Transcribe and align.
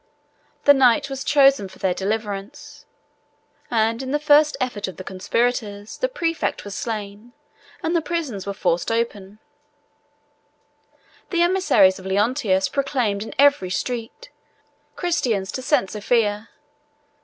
The 0.63 0.73
night 0.73 1.11
was 1.11 1.23
chosen 1.23 1.69
for 1.69 1.77
their 1.77 1.93
deliverance; 1.93 2.87
and 3.69 4.01
in 4.01 4.09
the 4.09 4.17
first 4.17 4.57
effort 4.59 4.87
of 4.87 4.97
the 4.97 5.03
conspirators, 5.03 5.95
the 5.99 6.09
præfect 6.09 6.65
was 6.65 6.73
slain, 6.75 7.33
and 7.83 7.95
the 7.95 8.01
prisons 8.01 8.47
were 8.47 8.53
forced 8.55 8.91
open: 8.91 9.37
the 11.29 11.43
emissaries 11.43 11.99
of 11.99 12.07
Leontius 12.07 12.67
proclaimed 12.67 13.21
in 13.21 13.35
every 13.37 13.69
street, 13.69 14.31
"Christians, 14.95 15.51
to 15.51 15.61
St. 15.61 15.91
Sophia!" 15.91 16.49